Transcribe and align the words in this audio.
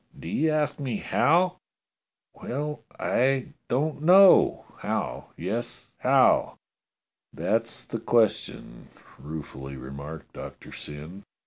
Do 0.19 0.27
you 0.27 0.49
ask 0.49 0.79
me 0.79 0.97
how? 0.97 1.57
Well, 2.33 2.81
I 2.99 3.49
don't 3.67 4.01
know! 4.01 4.65
How? 4.79 5.27
Yes, 5.37 5.89
how?" 5.99 6.57
"That's 7.31 7.85
the 7.85 7.99
question," 7.99 8.87
ruefully 9.19 9.75
remarked 9.75 10.33
Doctor 10.33 10.71
Syn. 10.71 11.21